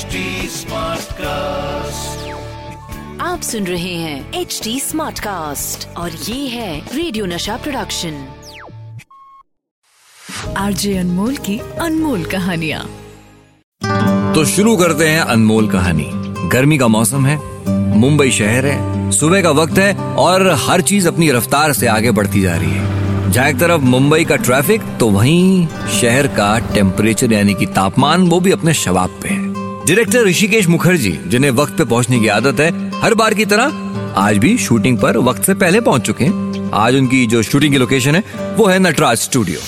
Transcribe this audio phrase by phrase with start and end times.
[0.00, 0.20] HD
[1.12, 2.28] cast
[3.20, 8.28] आप सुन रहे हैं एच डी स्मार्ट कास्ट और ये है रेडियो नशा प्रोडक्शन
[10.56, 12.78] आरजे अनमोल की अनमोल कहानिया।
[14.34, 16.06] तो शुरू करते हैं अनमोल कहानी।
[16.48, 17.38] गर्मी का मौसम है
[17.96, 22.40] मुंबई शहर है सुबह का वक्त है और हर चीज़ अपनी रफ्तार से आगे बढ़ती
[22.40, 25.66] जा रही है। जहाँ एक तरफ़ मुंबई का ट्रैफ़िक तो वहीं
[26.00, 29.49] शहर का टेम्परेचर यानी कि तापमान वो भी अपने शवाब पे है।
[29.90, 34.36] डायरेक्टर ऋषिकेश मुखर्जी जिन्हें वक्त पे पहुँचने की आदत है, हर बार की तरह आज
[34.38, 38.14] भी शूटिंग पर वक्त से पहले पहुँच चुके हैं। आज उनकी जो शूटिंग की लोकेशन
[38.14, 38.22] है,
[38.56, 39.60] वो है Natraj studio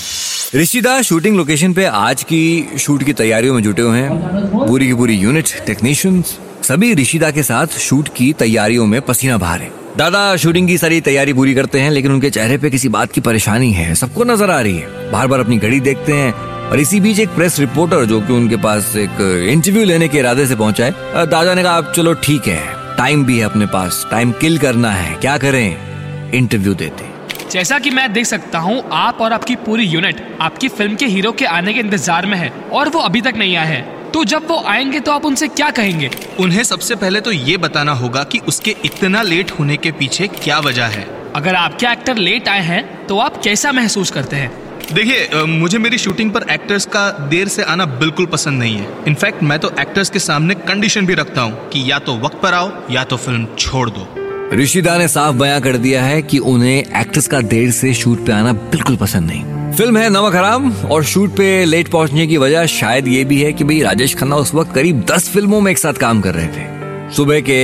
[0.55, 4.93] Rishida shooting location पे आज की शूट की तैयारियों में जुटे हुए हैं। पूरी की
[4.93, 10.35] पूरी यूनिट टेक्नीशियंस सभी ऋषिदा के साथ शूट की तैयारियों में पसीना बहा रहे दादा
[10.37, 13.71] शूटिंग की सारी तैयारी पूरी करते हैं, लेकिन उनके चेहरे पे किसी बात की परेशानी
[13.73, 17.19] है, सबको नज़र आ रही है। बार बार अपनी घड़ी देखते हैं और इसी बीच
[17.19, 21.25] एक प्रेस रिपोर्टर जो कि उनके पास एक इंटरव्यू लेने के इरादे से पहुँचा है
[21.27, 22.61] दादा ने कहा आप चलो ठीक है
[22.97, 26.31] टाइम भी है अपने पास टाइम किल करना है क्या करें?
[26.33, 27.11] इंटरव्यू देते।
[27.51, 31.31] जैसा कि मैं देख सकता हूँ आप और आपकी पूरी यूनिट आपकी फ़िल्म के हीरो
[31.31, 34.47] के आने के इंतज़ार में है और वो अभी तक नहीं आए हैं। तो जब
[34.47, 36.09] वो आएँगे तो आप उनसे क्या कहेंगे?
[36.39, 40.59] उन्हें सबसे पहले तो ये बताना होगा कि उसके इतना लेट होने के पीछे क्या
[40.61, 44.51] वजह है। अगर आपके एक्टर लेट आए हैं तो आप कैसा महसूस करते हैं?
[44.91, 49.43] देखिए मुझे मेरी शूटिंग पर एक्टर्स का देर से आना बिल्कुल पसंद नहीं है। इनफैक्ट
[49.43, 52.71] मैं तो एक्टर्स के सामने कंडीशन भी रखता हूँ कि या तो वक्त पर आओ,
[52.91, 54.07] या तो फ़िल्म छोड़ दो।
[54.53, 58.31] ऋषिदा ने साफ़ बयां कर दिया है कि उन्हें एक्ट्रेस का देर से शूट पे
[58.31, 62.65] आना बिल्कुल पसंद नहीं। फ़िल्म है नमक हराम, और शूट पे लेट पहुँचने की वजह
[62.65, 65.77] शायद ये भी है कि भाई राजेश खन्ना उस वक्त करीब दस फ़िल्मों में एक
[65.77, 67.59] साथ काम कर रहे थे। सुबह के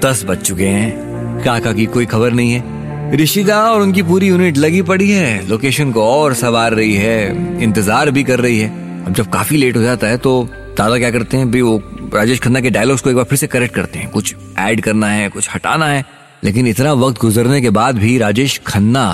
[0.00, 2.81] दस बज चुके हैं, काका की कोई खबर नहीं है।
[3.14, 8.10] ऋषिदा और उनकी पूरी यूनिट लगी पड़ी है। लोकेशन को और सवार रही है। इंतज़ार
[8.10, 8.68] भी कर रही है।
[9.06, 11.50] अब जब काफ़ी लेट हो जाता है तो दादा क्या करते हैं?
[11.50, 11.82] भी वो
[12.14, 15.06] राजेश खन्ना के डायलॉग्स को एक बार फिर से करेक्ट करते हैं। कुछ ऐड करना
[15.06, 16.04] है, कुछ हटाना है।
[16.44, 19.06] लेकिन इतना वक्त गुजरने के बाद भी राजेश खन्ना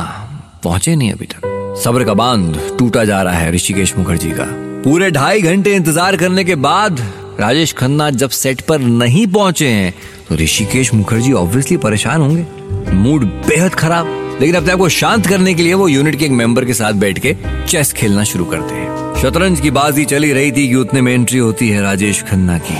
[0.65, 4.44] पहुँचे नहीं अभी तक। सब्र का बाँध टूटा जा रहा है ऋषिकेश मुखर्जी का।
[4.84, 7.00] पूरे ढाई घंटे इंतज़ार करने के बाद
[7.41, 9.94] राजेश खन्ना जब सेट पर नहीं पहुँचे हैं
[10.28, 14.06] तो ऋषिकेश मुखर्जी ऑब्वियसली परेशान होंगे। मूड बेहद खराब।
[14.41, 16.93] लेकिन अपने आप को शांत करने के लिए वो यूनिट के एक मेंबर के साथ
[16.93, 17.34] बैठ के
[17.69, 21.38] चेस खेलना शुरू करते हैं। शतरंज की बाजी चली रही थी कि उतने में एंट्री
[21.38, 22.76] होती है राजेश खन्ना की।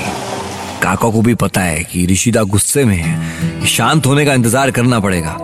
[0.83, 5.01] काका को भी पता है कि ऋषिदा गुस्से में है शांत होने का इंतज़ार करना
[5.01, 5.37] पड़ेगा।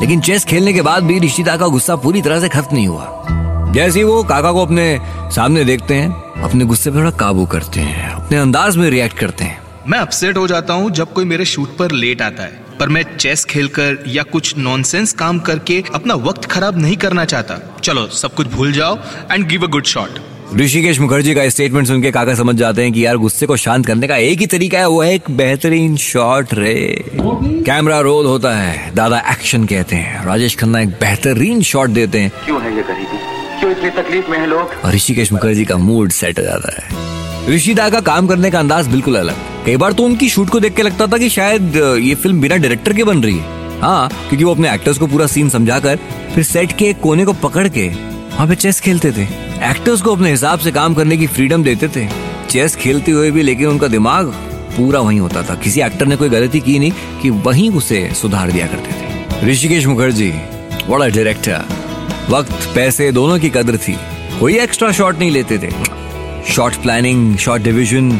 [0.00, 3.72] लेकिन चेस खेलने के बाद भी ऋषिदा का गुस्सा पूरी तरह से खत्म नहीं हुआ।
[3.74, 4.98] जैसे ही वो काका को अपने
[5.32, 6.08] सामने देखते हैं,
[6.42, 10.36] अपने गुस्से पर थोड़ा काबू करते हैं। अपने अंदाज में रिएक्ट करते हैं। मैं अपसेट
[10.36, 14.04] हो जाता हूँ जब कोई मेरे शूट पर लेट आता है पर मैं चेस खेलकर
[14.06, 18.72] या कुछ नॉनसेंस काम करके अपना वक्त खराब नहीं करना चाहता। चलो सब कुछ भूल
[18.72, 18.98] जाओ
[19.32, 20.18] and give a good shot
[20.56, 23.86] Hrishikesh Mukherjee का स्टेटमेंट सुन के काका समझ जाते हैं कि यार गुस्से को शांत
[23.86, 26.76] करने का एक ही तरीका है वो है एक बेहतरीन शॉट रे।
[27.14, 32.32] कैमरा रोल होता है दादा एक्शन कहते हैं राजेश खन्ना एक बेहतरीन शॉट देते हैं।
[32.44, 33.18] क्यों है ये गरीबी?
[33.60, 34.80] क्यों इतनी तकलीफ़ में है लोग?
[34.84, 37.07] और ऋषिकेश मुखर्जी का मूड सेट हो जाता है।
[37.48, 39.36] ऋषिदा का काम करने का अंदाज बिल्कुल अलग।
[39.66, 42.56] कई बार तो उनकी शूट को देख के लगता था कि शायद ये फ़िल्म बिना
[42.56, 45.98] डायरेक्टर के बन रही है। हाँ क्योंकि वो अपने एक्टर्स को पूरा सीन समझाकर
[46.34, 49.22] फिर सेट के एक कोने को पकड़ के वहाँ पे चेस खेलते थे।
[49.70, 52.06] एक्टर्स को अपने हिसाब से काम करने की फ्रीडम देते थे।
[52.50, 54.26] चेस खेलते हुए भी, लेकिन उनका दिमाग
[54.76, 56.92] पूरा वहीं होता था। किसी एक्टर ने कोई गलती की नहीं
[57.22, 60.32] कि वहीं उसे सुधार दिया करते थे। ऋषिकेश मुखर्जी,
[60.88, 61.64] बड़ा डायरेक्टर।
[62.30, 63.96] वक्त, पैसे दोनों की कदर थी।
[64.40, 65.97] कोई एक्स्ट्रा शॉट नहीं लेते थे।
[66.48, 68.10] शॉट प्लानिंग शॉट डिविजन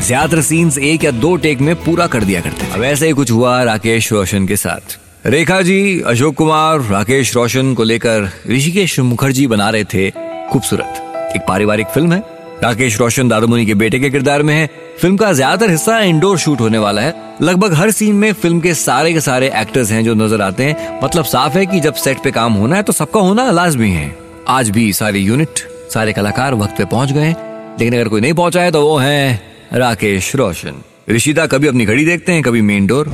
[0.00, 3.30] ज़्यादातर सीन्स एक या दो टेक में पूरा कर दिया करते अब ऐसे ही कुछ
[3.30, 9.46] हुआ राकेश रोशन के साथ। रेखा जी, अशोक कुमार, राकेश रोशन को लेकर ऋषिकेश मुखर्जी
[9.46, 10.10] बना रहे थे
[10.50, 12.22] खूबसूरत। एक पारिवारिक फ़िल्म है।
[12.62, 14.66] राकेश रोशन दादामुनि के बेटे के किरदार में है।
[15.00, 18.74] फ़िल्म का ज़्यादातर हिस्सा इंडोर शूट होने वाला है। लगभग हर सीन में फ़िल्म के
[18.76, 22.22] सारे के सारे एक्टर्स हैं जो नज़र आते हैं। मतलब साफ़ है कि जब सेट
[22.24, 24.14] पे काम होना है तो सबका होना लाजमी है।
[24.48, 27.34] आज भी सारी यूनिट सारे कलाकार वक्त पे पहुँच गए
[27.80, 29.40] लेकिन अगर कोई नहीं पहुँचा है तो वो है
[29.74, 33.08] राकेश रोशन। ऋषिदा कभी अपनी घड़ी देखते हैं, कभी मेन डोर।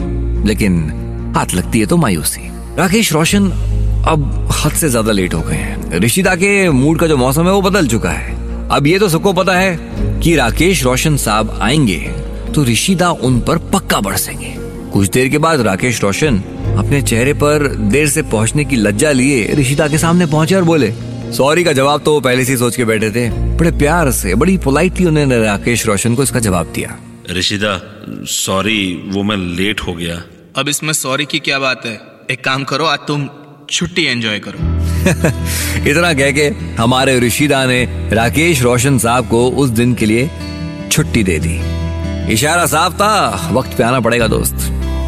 [0.47, 3.51] लेकिन हाथ लगती है तो मायूसी। राकेश रोशन
[4.09, 7.53] अब हद से ज़्यादा लेट हो गए हैं। ऋषिदा के मूड का जो मौसम है
[7.53, 9.77] वो बदल चुका है। अब ये तो सबको पता है
[10.21, 11.99] कि राकेश रोशन साहब आएँगे
[12.55, 14.55] तो ऋषिदा उन पर पक्का बरसेंगे।
[14.93, 16.43] कुछ देर के बाद राकेश रोशन
[16.79, 20.93] अपने चेहरे पर देर से पहुँचने की लज्जा लिए ऋषिदा के सामने पहुँचे और बोले
[21.35, 24.59] सॉरी का जवाब तो वो पहले से सोच के बैठे थे। बड़े प्यार से बड़ी
[24.59, 26.97] पोलाइटली उन्होंने राकेश रोशन को इसका जवाब दिया।
[27.31, 30.23] ऋषिदा सॉरी वो मैं लेट हो गया।
[30.57, 32.01] अब इसमें सॉरी की क्या बात है?
[32.31, 33.29] एक काम करो आज तुम
[33.71, 34.59] छुट्टी एंजॉय करो।
[35.91, 40.31] इतना कह के हमारे ऋषिदा ने राकेश रोशन साहब को उस दिन के लिए
[40.93, 41.59] छुट्टी दे दी।
[42.33, 44.55] इशारा साफ़ था वक्त पे आना पड़ेगा दोस्त।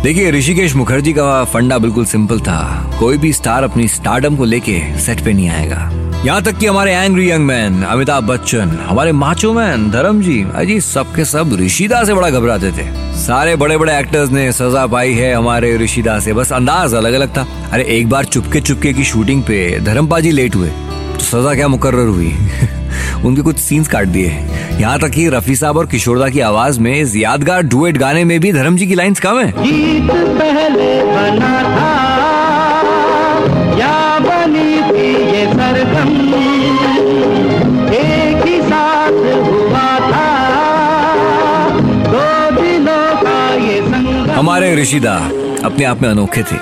[0.04, 5.00] देखिए ऋषिकेश मुखर्जी का फंडा बिल्कुल सिंपल था। कोई भी स्टार अपनी स्टारडम को लेके
[5.00, 9.52] सेट पे नहीं आएगा। यहाँ तक कि हमारे angry young man Amitabh Bachchan, हमारे माचो
[9.52, 14.30] मैन धर्म जी अजी सबके सब ऋषिदा से बड़ा घबराते थे। सारे बड़े बड़े एक्टर्स
[14.30, 18.24] ने सजा पाई है हमारे ऋषिदा से। बस अंदाज अलग अलग था। अरे एक बार
[18.24, 22.34] चुपके चुपके की शूटिंग पे धर्मपाजी लेट हुए। तो सजा क्या मुकर्र हुई?
[23.24, 24.28] उनके कुछ सीन्स काट दिए।
[24.80, 28.40] यहाँ तक कि रफी साहब और किशोरदा की आवाज़ में इस यादगार डुएट गाने में
[28.40, 29.54] भी धर्म जी की लाइंस कम है।
[44.66, 45.14] संगम ऋषिदा
[45.64, 46.56] अपने आप में अनोखे थे।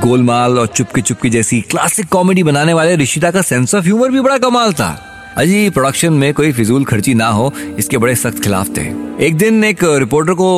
[0.00, 4.20] गोलमाल और चुपकी चुपकी जैसी क्लासिक कॉमेडी बनाने वाले ऋषिदा का सेंस ऑफ़ ह्यूमर भी
[4.20, 4.88] बड़ा कमाल था।
[5.36, 8.82] अजी प्रोडक्शन में कोई फिजूल खर्ची ना हो, इसके बड़े सख्त खिलाफ थे।
[9.26, 10.48] एक दिन एक रिपोर्टर को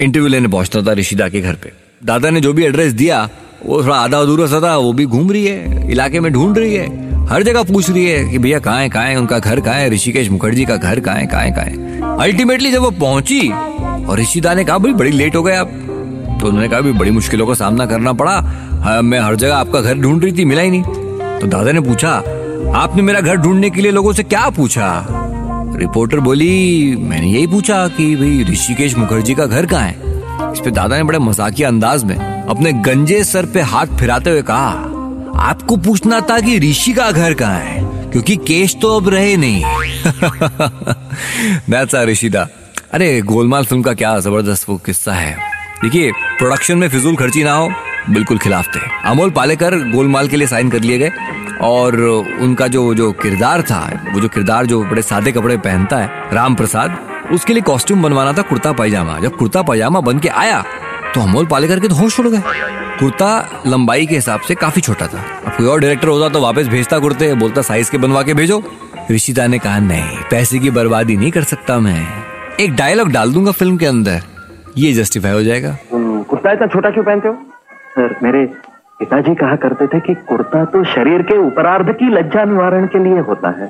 [0.00, 3.28] इंटरव्यू लेने पहुँचना था ऋषिदा के घर पे। दादा ने जो भी एड्रेस दिया,
[3.66, 6.74] वो थोड़ा आधा अधूरा सा था, वो भी घूम रही है, इलाके में ढूंढ रही
[6.74, 9.74] है। हर जगह पूछ रही है कि भैया कहाँ है कहाँ है उनका घर, कहाँ
[9.74, 13.40] है ऋषिकेश मुखर्जी का घर, कहाँ है कहाँ है कहाँ है। अल्टीमेटली जब वो पहुँची
[14.08, 15.68] और ऋषिदा ने कहा भाई बड़ी लेट हो गए आप।
[16.40, 18.40] तो उन्होंने कहा भी बड़ी मुश्किलों का सामना करना पड़ा।
[18.82, 20.82] हाँ, मैं हर जगह आपका घर ढूंढ रही थी मिला ही नहीं।
[21.40, 22.10] तो दादा ने पूछा
[22.76, 25.06] आपने मेरा घर ढूँढने के लिए लोगों से क्या पूछा?
[25.76, 29.96] रिपोर्टर बोली मैंने यही पूछा कि भाई ऋषिकेश मुखर्जी का घर कहाँ है?
[30.52, 34.42] इस पे दादा ने बड़े मजाकिया अंदाज में अपने गंजे सर पे हाथ फिराते हुए
[34.42, 34.68] कहा
[35.48, 37.84] आपको पूछना था कि ऋषि का घर कहाँ है?
[38.10, 39.64] क्योंकि केश तो अब रहे नहीं।
[42.06, 42.48] ऋषिदा
[42.92, 45.36] अरे, गोलमाल फ़िल्म का क्या ज़बरदस्त वो किस्सा है।
[45.82, 47.68] देखिए प्रोडक्शन में फिजूल खर्ची ना हो,
[48.10, 51.10] बिल्कुल खिलाफ थे। अमोल पालेकर गोलमाल के लिए साइन कर लिए गए
[51.60, 51.96] और
[52.40, 53.80] उनका जो जो किरदार था,
[54.14, 56.98] वो जो किरदार जो बड़े सादे कपड़े पहनता है राम प्रसाद
[57.32, 60.62] उसके लिए कॉस्ट्यूम बनवाना था कुर्ता पायजामा। जब कुर्ता पायजामा बन के आया
[61.14, 62.42] तो अमोल पालेकर के तो होश उड़ गए।
[63.00, 66.66] कुर्ता लंबाई के हिसाब से काफ़ी छोटा था। अब कोई और डायरेक्टर होता तो वापस
[66.66, 68.62] भेजता कुर्ते, बोलता साइज़ के बनवा के भेजो।
[69.10, 72.27] ऋषिता ने कहा, नहीं, पैसे की बर्बादी नहीं कर सकता मैं।
[72.60, 74.20] एक डायलॉग डाल दूँगा फ़िल्म के अंदर।
[74.78, 77.34] ये जस्टिफाई हो जाएगा। कुर्ता इतना छोटा क्यों पहनते हो?
[77.94, 78.44] सर मेरे
[78.98, 83.18] पिताजी कहा करते थे कि कुर्ता तो शरीर के उपरार्ध की लज्जा निवारण के लिए
[83.20, 83.66] होता है।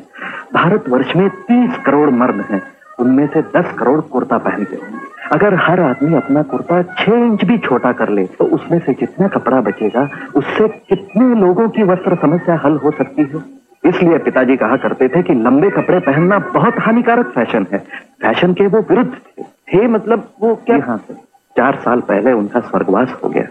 [0.54, 2.62] भारत वर्ष में तीस करोड़ मर्द हैं।
[2.98, 7.58] उनमें से दस करोड़ कुर्ता पहनते होंगे। अगर हर आदमी अपना कुर्ता छह इंच भी
[7.58, 12.60] छोटा कर ले तो उसमें से जितना कपड़ा बचेगा, उससे कितने लोगों की वस्त्र समस्या
[12.64, 13.57] हल हो सकती है?
[13.88, 17.78] इसलिए पिताजी कहा करते थे कि लंबे कपड़े पहनना बहुत हानिकारक फ़ैशन है।
[18.22, 20.76] फ़ैशन के वो विरुद्ध थे। थे मतलब वो क्या?
[20.86, 21.14] हाँ सर।
[21.56, 23.42] चार साल पहले उनका स्वर्गवास हो गया।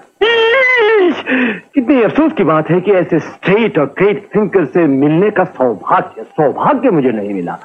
[1.73, 6.23] कितनी अफसोस की बात है कि ऐसे स्ट्रेट और ग्रेट थिंकर से मिलने का सौभाग्य
[6.23, 7.57] सौभाग्य मुझे नहीं मिला।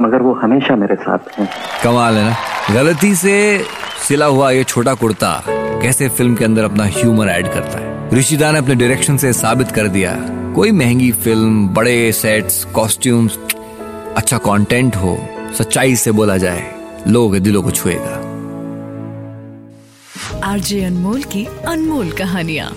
[0.00, 1.48] मगर वो हमेशा मेरे साथ हैं।
[1.84, 2.34] कमाल है ना?
[2.74, 3.58] गलती से
[4.08, 8.18] सिला हुआ ये छोटा कुर्ता कैसे फ़िल्म के अंदर अपना ह्यूमर ऐड करता है?
[8.18, 13.36] ऋषिदा ने अपने डायरेक्शन से साबित कर दिया। कोई महँगी फ़िल्म बड़े सेट्स कॉस्ट्यूम्स
[14.16, 15.16] अच्छा कंटेंट हो
[15.58, 16.62] सच्चाई से बोला जाए
[17.08, 18.16] लोग दिलों को छुएगा।
[20.44, 22.70] आरजे अनमोल की अनमोल कहानियाँ।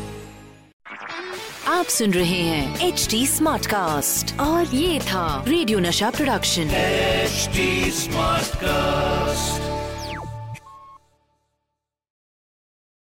[1.68, 7.50] आप सुन रहे हैं एच डी स्मार्ट कास्ट और ये था रेडियो नशा प्रोडक्शन। H
[7.95, 9.70] smart cast